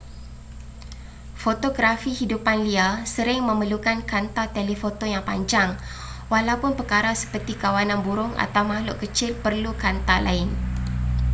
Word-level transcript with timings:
fotografi 1.43 2.09
hidupan 2.19 2.57
liar 2.67 2.95
sering 3.15 3.39
memerlukan 3.49 3.99
kanta 4.11 4.43
telefoto 4.57 5.05
yang 5.13 5.21
panjang 5.29 5.71
walaupun 6.33 6.71
perkara 6.79 7.11
seperti 7.21 7.53
kawanan 7.63 7.99
burung 8.05 8.33
atau 8.45 8.63
makhluk 8.71 8.97
kecil 9.03 9.29
perlu 9.43 9.71
kanta 9.83 10.15
lain 10.27 10.49